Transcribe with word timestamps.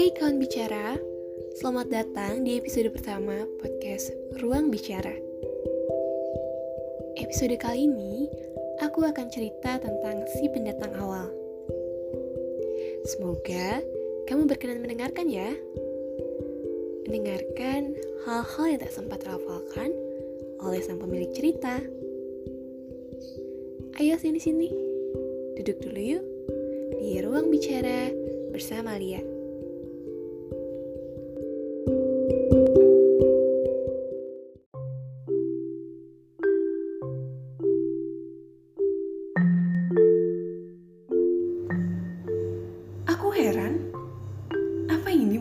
Hey 0.00 0.16
kawan 0.16 0.40
bicara, 0.40 0.96
selamat 1.60 1.92
datang 1.92 2.40
di 2.40 2.56
episode 2.56 2.88
pertama 2.88 3.44
podcast 3.60 4.08
Ruang 4.40 4.72
Bicara. 4.72 5.12
Episode 7.20 7.60
kali 7.60 7.84
ini, 7.84 8.24
aku 8.80 9.04
akan 9.04 9.28
cerita 9.28 9.76
tentang 9.76 10.24
si 10.32 10.48
pendatang 10.56 10.96
awal. 10.96 11.28
Semoga 13.12 13.84
kamu 14.24 14.48
berkenan 14.48 14.80
mendengarkan 14.80 15.28
ya. 15.28 15.52
Mendengarkan 17.04 17.92
hal-hal 18.24 18.64
yang 18.72 18.80
tak 18.80 18.96
sempat 18.96 19.20
terhafalkan 19.20 19.92
oleh 20.64 20.80
sang 20.80 20.96
pemilik 20.96 21.28
cerita. 21.36 21.76
Ayo 24.00 24.16
sini-sini, 24.16 24.72
duduk 25.60 25.76
dulu 25.84 26.00
yuk 26.00 26.24
di 27.04 27.20
ruang 27.20 27.52
bicara 27.52 28.08
bersama 28.48 28.96
Lia. 28.96 29.29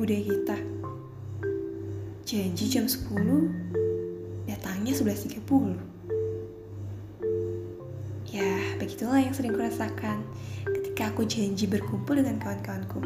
Budaya 0.10 0.26
kita? 0.26 0.58
Janji 2.26 2.66
jam 2.66 2.90
10, 2.90 4.50
datangnya 4.50 4.90
11.30. 4.98 5.78
Ya, 8.34 8.58
begitulah 8.82 9.22
yang 9.22 9.38
sering 9.38 9.54
kurasakan 9.54 10.26
ketika 10.66 11.14
aku 11.14 11.30
janji 11.30 11.70
berkumpul 11.70 12.18
dengan 12.18 12.42
kawan-kawanku. 12.42 13.06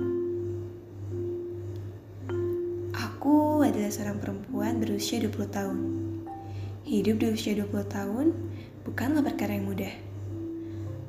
Aku 2.95 3.67
adalah 3.67 3.91
seorang 3.91 4.23
perempuan 4.23 4.79
berusia 4.79 5.19
20 5.27 5.43
tahun. 5.51 5.79
Hidup 6.87 7.19
di 7.19 7.35
usia 7.35 7.51
20 7.59 7.83
tahun 7.83 8.31
bukanlah 8.87 9.27
perkara 9.27 9.59
yang 9.59 9.67
mudah. 9.67 9.91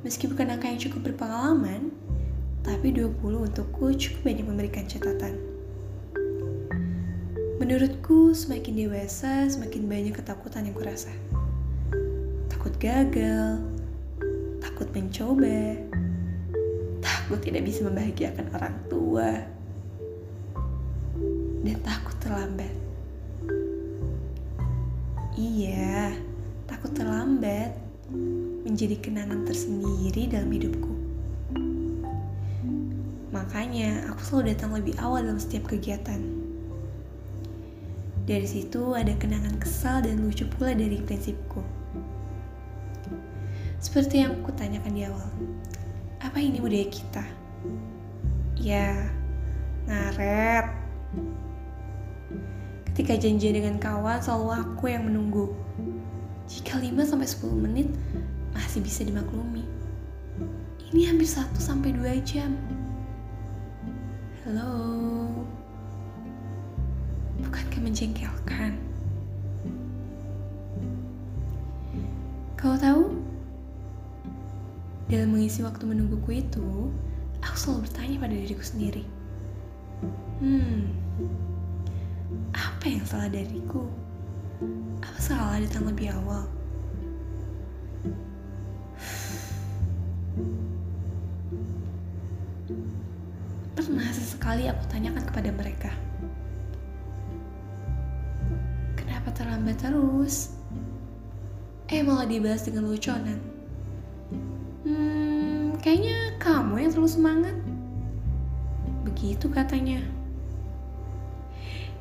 Meski 0.02 0.26
bukan 0.26 0.58
angka 0.58 0.74
yang 0.74 0.82
cukup 0.90 1.14
berpengalaman, 1.14 1.94
tapi 2.66 2.90
20 2.90 3.14
untukku 3.46 3.94
cukup 3.94 4.20
banyak 4.26 4.42
memberikan 4.42 4.90
catatan. 4.90 5.53
Menurutku, 7.54 8.34
semakin 8.34 8.74
dewasa, 8.74 9.46
semakin 9.46 9.86
banyak 9.86 10.14
ketakutan 10.18 10.66
yang 10.66 10.74
kurasa. 10.74 11.14
Takut 12.50 12.74
gagal, 12.82 13.62
takut 14.58 14.90
mencoba, 14.90 15.78
takut 16.98 17.38
tidak 17.46 17.62
bisa 17.62 17.86
membahagiakan 17.86 18.50
orang 18.58 18.76
tua, 18.90 19.30
dan 21.62 21.78
takut 21.86 22.16
terlambat. 22.18 22.74
Iya, 25.38 26.18
takut 26.66 26.90
terlambat 26.90 27.70
menjadi 28.66 28.98
kenangan 28.98 29.46
tersendiri 29.46 30.26
dalam 30.26 30.50
hidupku. 30.50 30.92
Makanya 33.30 34.10
aku 34.10 34.20
selalu 34.26 34.58
datang 34.58 34.74
lebih 34.74 34.98
awal 34.98 35.22
dalam 35.22 35.38
setiap 35.38 35.70
kegiatan. 35.70 36.43
Dari 38.24 38.48
situ 38.48 38.96
ada 38.96 39.12
kenangan 39.20 39.60
kesal 39.60 40.00
dan 40.00 40.24
lucu 40.24 40.48
pula 40.56 40.72
dari 40.72 40.96
prinsipku. 40.96 41.60
Seperti 43.76 44.24
yang 44.24 44.40
aku 44.40 44.48
tanyakan 44.56 44.96
di 44.96 45.04
awal, 45.04 45.28
apa 46.24 46.40
ini 46.40 46.56
budaya 46.56 46.88
kita? 46.88 47.24
Ya, 48.56 48.96
ngaret. 49.84 50.72
Ketika 52.88 53.20
janjian 53.20 53.60
dengan 53.60 53.76
kawan, 53.76 54.24
selalu 54.24 54.48
aku 54.56 54.84
yang 54.88 55.04
menunggu. 55.04 55.52
Jika 56.48 56.80
5-10 56.80 57.44
menit, 57.52 57.92
masih 58.56 58.80
bisa 58.80 59.04
dimaklumi. 59.04 59.68
Ini 60.96 61.12
hampir 61.12 61.28
1-2 61.28 62.24
jam. 62.24 62.56
Halo. 64.48 65.23
Bukankah 67.44 67.80
menjengkelkan? 67.84 68.72
Kau 72.56 72.74
tahu? 72.80 73.12
Dalam 75.12 75.36
mengisi 75.36 75.60
waktu 75.60 75.84
menungguku 75.84 76.40
itu, 76.40 76.88
aku 77.44 77.56
selalu 77.60 77.84
bertanya 77.84 78.16
pada 78.24 78.34
diriku 78.34 78.64
sendiri. 78.64 79.04
Hmm, 80.40 80.88
apa 82.56 82.84
yang 82.88 83.04
salah 83.04 83.28
dariku? 83.28 83.84
Apa 85.04 85.18
salah 85.20 85.60
datang 85.60 85.84
lebih 85.92 86.08
awal? 86.16 86.48
Pernah 93.76 94.08
sesekali 94.08 94.72
aku 94.72 94.82
tanyakan 94.88 95.24
kepada 95.28 95.50
mereka. 95.52 95.92
Terlambat 99.64 99.80
terus? 99.80 100.52
Eh 101.88 102.04
malah 102.04 102.28
dibahas 102.28 102.68
dengan 102.68 102.84
luconan. 102.84 103.40
Hmm, 104.84 105.72
kayaknya 105.80 106.36
kamu 106.36 106.84
yang 106.84 106.92
terlalu 106.92 107.08
semangat. 107.08 107.56
Begitu 109.08 109.48
katanya. 109.48 110.04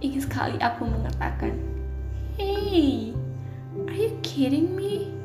Ingin 0.03 0.28
sekali 0.28 0.59
aku 0.59 0.91
mengatakan, 0.91 1.56
Hey, 2.35 3.16
are 3.88 3.95
you 3.95 4.12
kidding 4.19 4.75
me? 4.75 5.16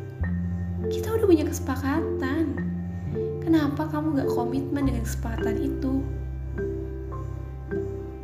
Kita 0.94 1.19
udah 1.19 1.26
punya 1.26 1.43
kesepakatan. 1.43 2.55
Kenapa 3.43 3.91
kamu 3.91 4.15
gak 4.15 4.31
komitmen 4.31 4.87
dengan 4.87 5.03
kesepakatan 5.03 5.59
itu? 5.59 6.06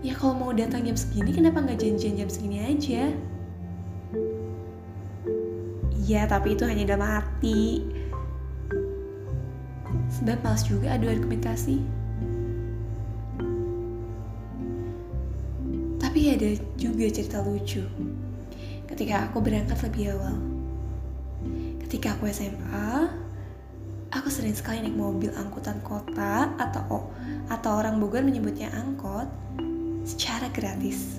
Ya 0.07 0.15
kalau 0.15 0.39
mau 0.39 0.55
datang 0.55 0.87
jam 0.87 0.95
segini, 0.95 1.35
kenapa 1.35 1.67
gak 1.67 1.83
janjian 1.83 2.15
jam 2.15 2.31
segini 2.31 2.63
aja? 2.63 3.11
Iya, 6.05 6.29
tapi 6.29 6.53
itu 6.53 6.69
hanya 6.69 6.85
dalam 6.85 7.09
hati. 7.09 7.81
Sebab 10.21 10.45
males 10.45 10.61
juga 10.69 10.93
adu 10.93 11.09
argumentasi. 11.09 11.81
Tapi 15.97 16.21
ada 16.29 16.61
juga 16.77 17.09
cerita 17.09 17.41
lucu. 17.41 17.81
Ketika 18.85 19.33
aku 19.33 19.41
berangkat 19.41 19.81
lebih 19.89 20.13
awal. 20.13 20.37
Ketika 21.89 22.21
aku 22.21 22.29
SMA, 22.29 23.09
aku 24.13 24.29
sering 24.29 24.53
sekali 24.53 24.85
naik 24.85 25.01
mobil 25.01 25.33
angkutan 25.33 25.81
kota 25.81 26.53
atau 26.61 27.09
atau 27.49 27.71
orang 27.81 27.97
Bogor 27.97 28.21
menyebutnya 28.21 28.69
angkot 28.77 29.27
secara 30.05 30.53
gratis. 30.53 31.17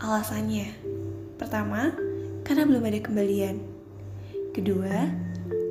Alasannya, 0.00 0.72
pertama, 1.36 1.92
karena 2.50 2.66
belum 2.66 2.82
ada 2.82 2.98
kembalian. 2.98 3.62
Kedua, 4.50 5.06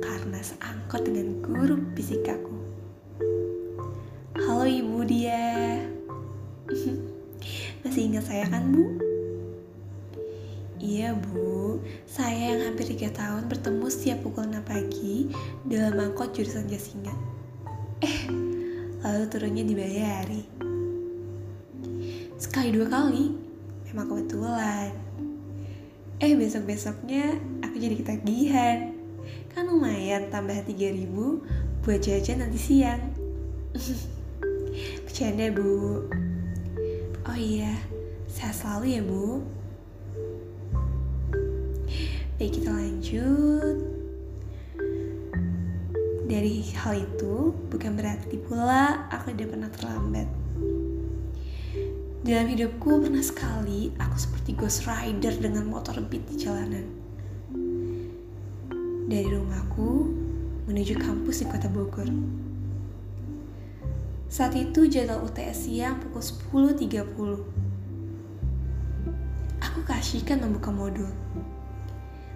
karena 0.00 0.40
seangkot 0.40 1.04
dengan 1.04 1.36
guru 1.44 1.76
fisikaku. 1.92 2.56
Halo 4.40 4.64
Ibu 4.64 5.04
dia. 5.04 5.76
Masih 7.84 8.08
ingat 8.08 8.32
saya 8.32 8.48
kan, 8.48 8.72
Bu? 8.72 8.96
Iya, 10.80 11.20
Bu. 11.20 11.84
Saya 12.08 12.56
yang 12.56 12.72
hampir 12.72 12.88
3 12.88 13.12
tahun 13.12 13.52
bertemu 13.52 13.86
setiap 13.92 14.24
pukul 14.24 14.48
6 14.48 14.64
pagi 14.64 15.28
dalam 15.68 16.00
angkot 16.00 16.32
jurusan 16.32 16.64
Jasinga. 16.64 17.12
Eh, 18.00 18.24
lalu 19.04 19.28
turunnya 19.28 19.68
dibayari. 19.68 20.48
Sekali 22.40 22.72
dua 22.72 22.88
kali, 22.88 23.36
memang 23.92 24.16
kebetulan. 24.16 25.09
Eh 26.20 26.36
besok-besoknya 26.36 27.40
aku 27.64 27.80
jadi 27.80 27.96
ketagihan. 27.96 28.92
Kan 29.56 29.72
lumayan 29.72 30.28
tambah 30.28 30.52
3000 30.68 31.08
buat 31.80 31.96
jajan 31.96 32.44
nanti 32.44 32.60
siang. 32.60 33.00
Bercanda 35.08 35.48
bu. 35.48 36.04
Oh 37.24 37.38
iya, 37.40 37.72
sehat 38.28 38.52
selalu 38.52 39.00
ya 39.00 39.00
bu. 39.00 39.40
Baik 42.36 42.52
kita 42.52 42.68
lanjut. 42.68 43.76
Dari 46.28 46.68
hal 46.84 47.00
itu 47.00 47.56
bukan 47.72 47.96
berarti 47.96 48.36
pula 48.44 49.08
aku 49.08 49.32
tidak 49.32 49.56
pernah 49.56 49.70
terlambat 49.72 50.39
dalam 52.20 52.52
hidupku 52.52 53.00
pernah 53.00 53.24
sekali 53.24 53.96
aku 53.96 54.16
seperti 54.20 54.52
ghost 54.52 54.84
rider 54.84 55.32
dengan 55.40 55.64
motor 55.64 55.96
beat 56.04 56.20
di 56.28 56.36
jalanan. 56.36 56.84
Dari 59.08 59.24
rumahku 59.24 60.04
menuju 60.68 61.00
kampus 61.00 61.40
di 61.40 61.48
kota 61.48 61.72
Bogor. 61.72 62.04
Saat 64.28 64.52
itu 64.54 64.86
jadwal 64.86 65.26
UTS 65.26 65.66
siang 65.66 65.98
pukul 65.98 66.22
10.30. 66.76 69.64
Aku 69.64 69.80
keasikan 69.88 70.44
membuka 70.44 70.70
modul. 70.70 71.08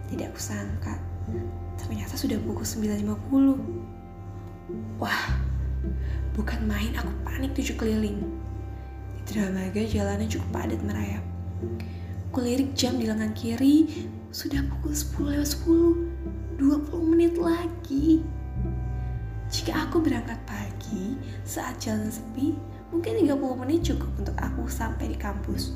Tidak 0.09 0.33
kusangka, 0.33 0.97
ternyata 1.77 2.17
sudah 2.17 2.41
pukul 2.41 2.65
9.50. 2.65 4.97
Wah, 4.97 5.37
bukan 6.33 6.65
main 6.65 6.97
aku 6.97 7.13
panik 7.23 7.53
tujuh 7.53 7.77
keliling. 7.77 8.44
Dramaga 9.25 9.81
jalannya 9.81 10.29
cukup 10.29 10.51
padat 10.53 10.81
merayap. 10.85 11.25
Kulirik 12.29 12.77
jam 12.77 13.01
di 13.01 13.09
lengan 13.09 13.33
kiri, 13.33 14.07
sudah 14.35 14.61
pukul 14.69 14.93
10 14.93 15.33
lewat 15.33 15.49
10. 15.65 16.15
20 16.55 17.11
menit 17.11 17.35
lagi. 17.35 18.23
Jika 19.51 19.87
aku 19.87 20.03
berangkat 20.03 20.39
pagi 20.47 21.19
saat 21.43 21.83
jalan 21.83 22.11
sepi, 22.11 22.55
mungkin 22.95 23.27
30 23.27 23.61
menit 23.63 23.81
cukup 23.91 24.11
untuk 24.19 24.37
aku 24.39 24.71
sampai 24.71 25.11
di 25.11 25.19
kampus. 25.19 25.75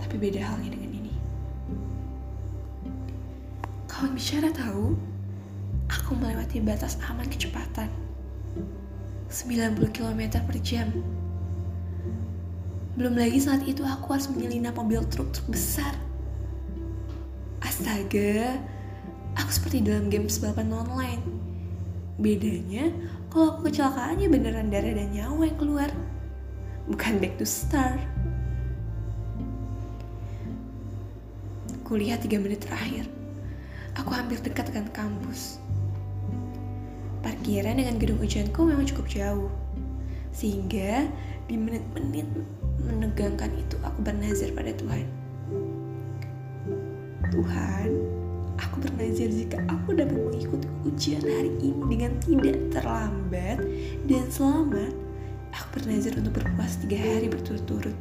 Tapi 0.00 0.14
beda 0.20 0.44
halnya 0.44 0.76
dengan 0.76 0.92
ini. 0.92 1.14
Kawan 3.88 4.12
bicara 4.12 4.52
tahu, 4.52 4.98
aku 5.88 6.10
melewati 6.20 6.60
batas 6.60 7.00
aman 7.08 7.28
kecepatan. 7.28 7.88
90 9.32 9.88
km 9.90 10.20
per 10.44 10.56
jam. 10.60 10.92
Belum 12.94 13.18
lagi 13.18 13.42
saat 13.42 13.66
itu 13.66 13.82
aku 13.82 14.14
harus 14.14 14.30
menyelinap 14.30 14.78
mobil 14.78 15.02
truk-truk 15.10 15.50
besar. 15.50 15.94
Astaga, 17.64 18.60
aku 19.34 19.50
seperti 19.50 19.82
dalam 19.82 20.06
game 20.12 20.30
balapan 20.30 20.70
online 20.70 21.44
Bedanya, 22.14 22.94
kalau 23.26 23.58
aku 23.58 23.66
kecelakaannya 23.66 24.30
beneran 24.30 24.70
darah 24.70 24.94
dan 24.94 25.10
nyawa 25.10 25.50
yang 25.50 25.58
keluar. 25.58 25.90
Bukan 26.86 27.18
back 27.18 27.34
to 27.42 27.46
start. 27.48 27.98
Kuliah 31.82 32.14
tiga 32.22 32.38
menit 32.38 32.62
terakhir. 32.62 33.10
Aku 33.98 34.14
hampir 34.14 34.38
dekat 34.46 34.70
dengan 34.70 34.94
kampus. 34.94 35.58
Parkiran 37.26 37.82
dengan 37.82 37.98
gedung 37.98 38.22
ujianku 38.22 38.62
memang 38.62 38.86
cukup 38.86 39.10
jauh. 39.10 39.50
Sehingga 40.30 41.10
di 41.50 41.58
menit-menit 41.58 42.30
menegangkan 42.86 43.50
itu 43.56 43.76
aku 43.80 43.98
bernazar 44.04 44.52
pada 44.52 44.72
Tuhan. 44.76 45.06
Tuhan, 47.34 47.90
Aku 48.54 48.78
bernazar 48.78 49.26
jika 49.34 49.58
aku 49.66 49.98
dapat 49.98 50.14
mengikuti 50.14 50.70
ujian 50.86 51.22
hari 51.26 51.50
ini 51.58 51.82
dengan 51.90 52.12
tidak 52.22 52.56
terlambat 52.70 53.58
dan 54.06 54.24
selamat. 54.30 54.94
Aku 55.54 55.66
bernazar 55.74 56.14
untuk 56.18 56.38
berpuasa 56.38 56.86
tiga 56.86 56.98
hari 57.02 57.26
berturut-turut. 57.26 57.96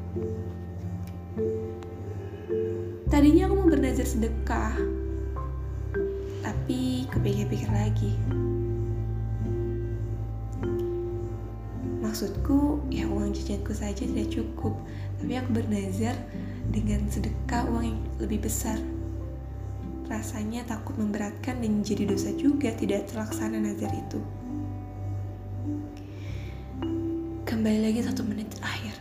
Tadinya 3.09 3.49
aku 3.49 3.53
mau 3.53 3.69
bernazar 3.69 4.05
sedekah, 4.05 4.77
tapi 6.45 7.09
kepikir-pikir 7.09 7.69
lagi. 7.69 8.13
Maksudku, 12.23 12.79
ya 12.87 13.03
uang 13.03 13.35
jajanku 13.35 13.75
saja 13.75 13.99
tidak 13.99 14.31
cukup, 14.31 14.71
tapi 15.19 15.35
aku 15.35 15.59
bernazar 15.59 16.15
dengan 16.71 17.03
sedekah 17.11 17.67
uang 17.67 17.83
yang 17.83 17.99
lebih 18.15 18.47
besar 18.47 18.79
rasanya 20.07 20.63
takut 20.63 20.95
memberatkan 20.95 21.59
dan 21.59 21.83
menjadi 21.83 22.07
dosa 22.07 22.31
juga 22.39 22.71
tidak 22.79 23.11
terlaksana 23.11 23.59
nazar 23.59 23.91
itu. 23.91 24.23
Kembali 27.43 27.91
lagi 27.91 27.99
satu 28.07 28.23
menit 28.23 28.55
terakhir. 28.55 28.95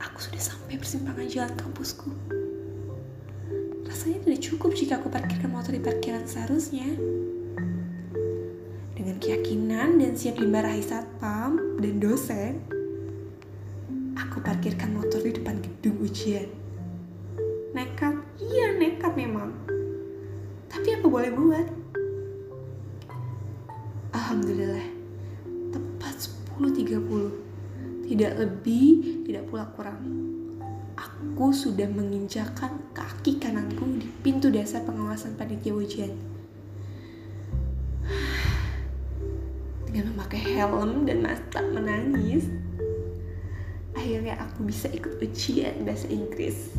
Aku 0.00 0.16
sudah 0.24 0.40
sampai 0.40 0.80
persimpangan 0.80 1.28
jalan 1.28 1.52
kampusku. 1.60 2.08
Rasanya 3.84 4.24
tidak 4.24 4.40
cukup 4.48 4.72
jika 4.72 4.96
aku 4.96 5.12
parkirkan 5.12 5.52
motor 5.52 5.76
di 5.76 5.82
parkiran 5.84 6.24
seharusnya. 6.24 6.88
Dengan 8.98 9.22
keyakinan 9.22 10.02
dan 10.02 10.12
siap 10.18 10.42
dimarahi 10.42 10.82
satpam 10.82 11.78
dan 11.78 12.02
dosen, 12.02 12.66
aku 14.18 14.42
parkirkan 14.42 14.98
motor 14.98 15.22
di 15.22 15.38
depan 15.38 15.62
gedung 15.62 16.02
ujian. 16.02 16.50
Nekat, 17.78 18.18
iya 18.42 18.74
nekat 18.74 19.14
memang 19.14 19.54
tapi 20.68 20.94
apa 20.94 21.06
boleh 21.08 21.32
buat? 21.32 21.66
Alhamdulillah, 24.12 24.86
tepat 25.72 26.14
10.30. 26.60 28.06
Tidak 28.08 28.32
lebih, 28.36 28.88
tidak 29.24 29.48
pula 29.48 29.64
kurang. 29.72 30.00
Aku 30.96 31.50
sudah 31.56 31.88
menginjakan 31.88 32.92
kaki 32.92 33.40
kananku 33.40 33.84
di 33.96 34.08
pintu 34.20 34.52
dasar 34.52 34.84
pengawasan 34.84 35.36
panitia 35.40 35.72
ujian. 35.72 36.12
Dengan 39.98 40.14
memakai 40.14 40.38
helm 40.54 41.10
dan 41.10 41.26
mata 41.26 41.58
menangis, 41.58 42.46
akhirnya 43.98 44.38
aku 44.38 44.70
bisa 44.70 44.86
ikut 44.94 45.18
ujian 45.18 45.82
bahasa 45.82 46.06
Inggris. 46.06 46.70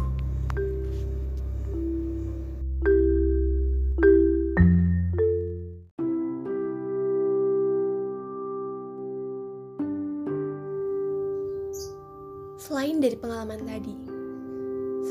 Selain 12.56 13.04
dari 13.04 13.20
pengalaman 13.20 13.68
tadi, 13.68 14.00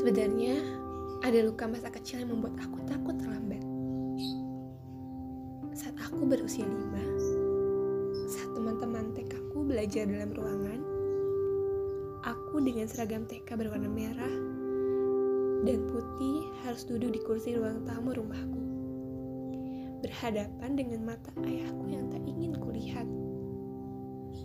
sebenarnya 0.01 0.57
ada 1.21 1.45
luka 1.45 1.69
masa 1.69 1.93
kecil 1.93 2.25
yang 2.25 2.33
membuat 2.33 2.57
aku 2.57 2.81
takut 2.89 3.13
terlambat. 3.21 3.61
Saat 5.77 5.93
aku 6.09 6.25
berusia 6.25 6.65
lima, 6.65 7.05
teman-teman 8.59 9.15
TK 9.15 9.39
aku 9.39 9.63
belajar 9.63 10.03
dalam 10.03 10.35
ruangan, 10.35 10.83
aku 12.27 12.59
dengan 12.59 12.91
seragam 12.91 13.23
TK 13.23 13.55
berwarna 13.55 13.87
merah 13.87 14.35
dan 15.63 15.87
putih 15.87 16.43
harus 16.67 16.83
duduk 16.83 17.15
di 17.15 17.23
kursi 17.23 17.55
ruang 17.55 17.87
tamu 17.87 18.11
rumahku. 18.19 18.59
Berhadapan 20.03 20.75
dengan 20.75 21.07
mata 21.07 21.31
ayahku 21.39 21.87
yang 21.87 22.11
tak 22.11 22.19
ingin 22.27 22.51
kulihat. 22.59 23.07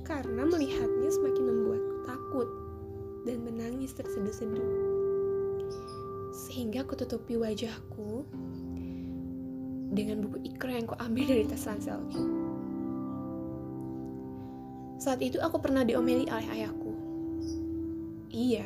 Karena 0.06 0.47
melihatnya 0.47 1.11
semakin 1.11 1.44
membuatku 1.50 1.97
takut 2.06 2.49
dan 3.26 3.42
menangis 3.42 3.99
terseduh-seduh. 3.99 4.71
Sehingga 6.47 6.87
aku 6.87 6.94
tutupi 7.02 7.35
wajahku 7.35 8.23
dengan 9.90 10.23
buku 10.23 10.54
ikra 10.54 10.78
yang 10.78 10.87
ku 10.87 10.94
ambil 11.02 11.26
dari 11.26 11.50
tas 11.50 11.66
ranselku. 11.66 12.43
Saat 15.04 15.20
itu 15.20 15.37
aku 15.37 15.61
pernah 15.61 15.84
diomeli 15.84 16.25
oleh 16.32 16.49
ayahku. 16.49 16.96
Iya, 18.32 18.64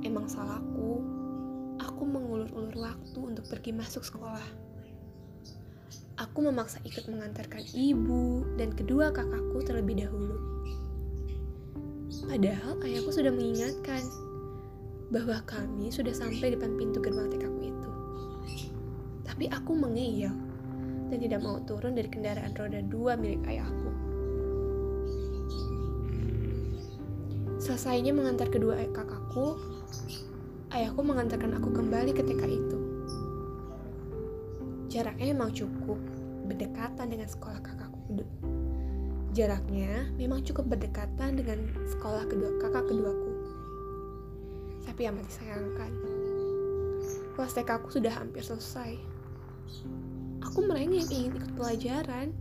emang 0.00 0.24
salahku. 0.24 1.04
Aku 1.84 2.08
mengulur-ulur 2.08 2.72
waktu 2.80 3.20
untuk 3.20 3.44
pergi 3.44 3.76
masuk 3.76 4.00
sekolah. 4.00 4.48
Aku 6.16 6.40
memaksa 6.40 6.80
ikut 6.88 7.04
mengantarkan 7.12 7.60
ibu 7.76 8.48
dan 8.56 8.72
kedua 8.72 9.12
kakakku 9.12 9.60
terlebih 9.60 10.00
dahulu. 10.00 10.40
Padahal 12.24 12.80
ayahku 12.80 13.12
sudah 13.12 13.28
mengingatkan 13.28 14.00
bahwa 15.12 15.44
kami 15.44 15.92
sudah 15.92 16.16
sampai 16.16 16.56
depan 16.56 16.72
pintu 16.80 17.04
gerbang 17.04 17.28
TKku 17.28 17.60
itu. 17.68 17.90
Tapi 19.28 19.44
aku 19.52 19.76
mengeyel 19.76 20.32
dan 21.12 21.20
tidak 21.20 21.44
mau 21.44 21.60
turun 21.68 21.92
dari 21.92 22.08
kendaraan 22.08 22.56
roda 22.56 22.80
dua 22.80 23.12
milik 23.20 23.44
ayahku. 23.44 24.09
Selesainya 27.70 28.10
mengantar 28.10 28.50
kedua 28.50 28.82
kakakku, 28.82 29.54
ayahku 30.74 31.06
mengantarkan 31.06 31.54
aku 31.54 31.70
kembali 31.70 32.10
ke 32.10 32.26
TK 32.26 32.42
itu. 32.50 32.78
Jaraknya 34.90 35.30
memang 35.30 35.54
cukup, 35.54 35.94
berdekatan 36.50 37.14
dengan 37.14 37.30
sekolah 37.30 37.62
kakakku 37.62 38.26
Jaraknya 39.38 40.10
memang 40.18 40.42
cukup 40.42 40.66
berdekatan 40.66 41.38
dengan 41.38 41.70
sekolah 41.94 42.26
kedua 42.26 42.58
kakak 42.58 42.90
keduaku. 42.90 43.32
Tapi 44.90 45.06
amat 45.06 45.30
disayangkan. 45.30 45.92
Kelas 47.38 47.54
TK 47.54 47.70
aku 47.70 47.94
sudah 47.94 48.10
hampir 48.10 48.42
selesai. 48.42 48.98
Aku 50.42 50.66
merengek 50.66 51.06
ingin 51.06 51.38
ikut 51.38 51.54
pelajaran. 51.54 52.34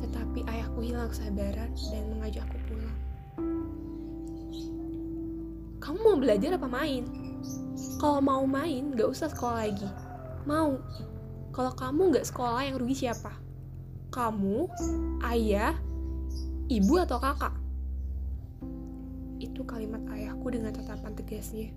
Tetapi 0.00 0.48
ayahku 0.48 0.80
hilang 0.80 1.12
kesabaran 1.12 1.76
dan 1.76 2.04
mengajakku 2.08 2.59
Kamu 6.00 6.16
mau 6.16 6.24
belajar 6.24 6.56
apa 6.56 6.64
main? 6.64 7.04
Kalau 8.00 8.24
mau 8.24 8.48
main, 8.48 8.96
gak 8.96 9.12
usah 9.12 9.28
sekolah 9.28 9.68
lagi. 9.68 9.84
Mau. 10.48 10.80
Kalau 11.52 11.76
kamu 11.76 12.16
gak 12.16 12.24
sekolah, 12.24 12.64
yang 12.64 12.80
rugi 12.80 13.04
siapa? 13.04 13.36
kamu, 14.10 14.66
ayah, 15.22 15.76
ibu 16.72 16.94
atau 16.98 17.20
kakak? 17.22 17.54
Itu 19.38 19.62
kalimat 19.62 20.02
ayahku 20.10 20.50
dengan 20.50 20.74
tatapan 20.74 21.14
tegasnya. 21.14 21.70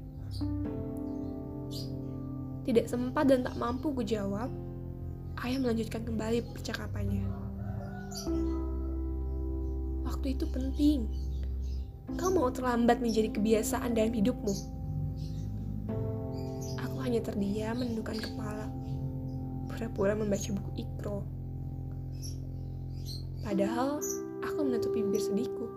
Tidak 2.66 2.86
sempat 2.90 3.30
dan 3.30 3.46
tak 3.46 3.60
mampu 3.60 3.94
ku 3.94 4.02
jawab, 4.02 4.50
ayah 5.46 5.60
melanjutkan 5.62 6.02
kembali 6.08 6.42
percakapannya. 6.58 7.28
Waktu 10.08 10.40
itu 10.40 10.48
penting. 10.50 11.12
Kau 12.20 12.30
mau 12.36 12.52
terlambat 12.52 13.00
menjadi 13.00 13.32
kebiasaan 13.32 13.96
dalam 13.96 14.12
hidupmu. 14.12 14.54
Aku 16.84 16.98
hanya 17.00 17.24
terdiam 17.24 17.80
menundukkan 17.80 18.20
kepala, 18.20 18.68
pura-pura 19.72 20.14
membaca 20.14 20.50
buku 20.52 20.72
ikro. 20.84 21.24
Padahal 23.44 24.04
aku 24.44 24.60
menutupi 24.64 25.00
bibir 25.00 25.24
sedihku. 25.24 25.68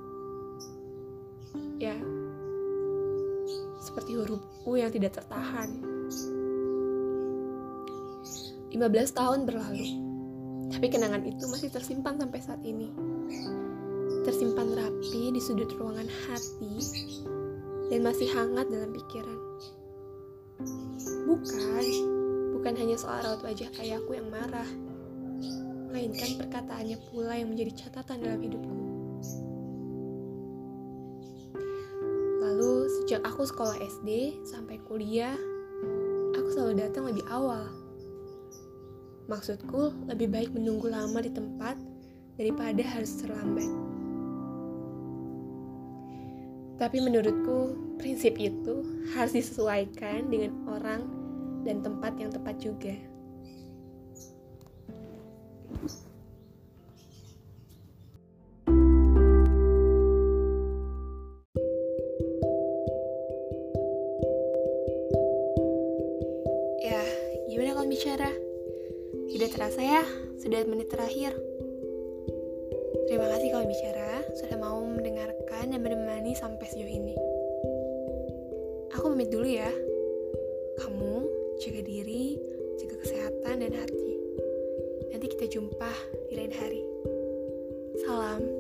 Ya, 1.79 1.95
seperti 3.83 4.19
huruf 4.19 4.43
U 4.67 4.75
yang 4.75 4.91
tidak 4.91 5.23
tertahan. 5.23 5.71
15 8.77 9.17
tahun 9.17 9.49
berlalu, 9.49 9.89
tapi 10.69 10.87
kenangan 10.93 11.25
itu 11.25 11.49
masih 11.49 11.73
tersimpan 11.73 12.21
sampai 12.21 12.41
saat 12.45 12.61
ini. 12.61 12.93
Tersimpan 14.27 14.75
rapi 14.75 15.31
di 15.31 15.39
sudut 15.39 15.71
ruangan 15.79 16.11
hati 16.27 16.83
dan 17.95 18.03
masih 18.03 18.27
hangat 18.35 18.67
dalam 18.67 18.91
pikiran. 18.91 19.39
Bukan, 21.31 21.85
bukan 22.59 22.75
hanya 22.75 22.99
soal 22.99 23.23
raut 23.23 23.39
wajah 23.47 23.71
ayahku 23.79 24.19
yang 24.19 24.27
marah, 24.27 24.67
melainkan 25.87 26.43
perkataannya 26.43 26.99
pula 27.07 27.39
yang 27.39 27.55
menjadi 27.55 27.87
catatan 27.87 28.27
dalam 28.27 28.43
hidupku. 28.43 28.75
Lalu, 32.43 32.91
sejak 32.99 33.23
aku 33.23 33.47
sekolah 33.47 33.79
SD 33.79 34.43
sampai 34.43 34.83
kuliah, 34.91 35.39
aku 36.35 36.49
selalu 36.51 36.83
datang 36.83 37.07
lebih 37.07 37.23
awal. 37.31 37.71
Maksudku, 39.31 40.11
lebih 40.11 40.35
baik 40.35 40.51
menunggu 40.51 40.91
lama 40.91 41.23
di 41.23 41.31
tempat 41.31 41.79
daripada 42.35 42.83
harus 42.83 43.23
terlambat. 43.23 43.86
Tapi 46.77 47.01
menurutku, 47.01 47.73
prinsip 47.97 48.37
itu 48.37 48.85
harus 49.17 49.33
disesuaikan 49.33 50.29
dengan 50.29 50.53
orang 50.69 51.09
dan 51.65 51.81
tempat 51.81 52.13
yang 52.21 52.29
tepat 52.29 52.61
juga. 52.61 52.93
Ya, 66.85 67.03
gimana 67.49 67.73
kalau 67.73 67.89
bicara? 67.89 68.31
Tidak 69.33 69.49
terasa 69.49 69.81
ya, 69.81 70.05
sudah 70.45 70.61
menit 70.69 70.93
terakhir. 70.93 71.56
Terima 73.07 73.27
kasih 73.31 73.49
kalau 73.55 73.67
bicara 73.71 74.11
sudah 74.35 74.59
mau 74.59 74.83
mendengarkan 74.83 75.71
dan 75.71 75.81
menemani 75.81 76.35
sampai 76.35 76.67
sejauh 76.67 76.91
ini. 76.91 77.15
Aku 78.99 79.15
pamit 79.15 79.31
dulu 79.31 79.47
ya. 79.47 79.71
Kamu 80.83 81.15
jaga 81.63 81.83
diri, 81.87 82.37
jaga 82.83 82.97
kesehatan 83.07 83.63
dan 83.63 83.73
hati. 83.79 84.15
Nanti 85.15 85.27
kita 85.39 85.47
jumpa 85.47 85.93
di 86.31 86.35
lain 86.35 86.53
hari. 86.53 86.83
Salam. 88.03 88.56